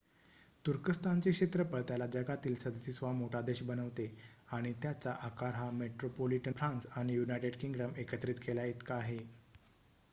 तुर्कस्थानचे 0.65 1.31
क्षेत्रफळ 1.31 1.81
त्याला 1.81 2.05
जगातील 2.07 2.55
37 2.57 2.97
वा 3.01 3.11
मोठा 3.11 3.41
देश 3.41 3.61
बनवते 3.63 4.07
आणि 4.51 4.71
त्याचा 4.83 5.11
आकार 5.21 5.53
हा 5.53 5.69
मेट्रोपोलिटन 5.73 6.51
फ्रान्स 6.53 6.87
आणि 6.95 7.13
यूनायटेड 7.13 7.57
किंगडम 7.57 7.93
एकत्रित 7.97 8.41
केल्या 8.43 8.65
इतका 8.65 8.95
आहे 8.95 9.19